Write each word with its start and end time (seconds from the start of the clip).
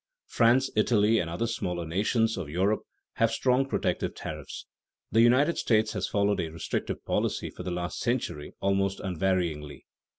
France, 0.25 0.71
Italy, 0.75 1.19
and 1.19 1.29
other 1.29 1.45
smaller 1.45 1.85
nations 1.85 2.35
of 2.35 2.49
Europe 2.49 2.81
have 3.17 3.29
strong 3.29 3.67
protective 3.67 4.15
tariffs. 4.15 4.65
The 5.11 5.21
United 5.21 5.59
States 5.59 5.93
has 5.93 6.07
followed 6.07 6.39
a 6.39 6.49
restrictive 6.49 7.05
policy 7.05 7.51
for 7.51 7.61
the 7.61 7.69
last 7.69 7.99
century 7.99 8.53
almost 8.61 8.97
unvaryingly. 8.99 9.81